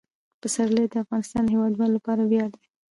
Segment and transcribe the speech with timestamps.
[0.41, 2.63] پسرلی د افغانستان د هیوادوالو لپاره ویاړ دی.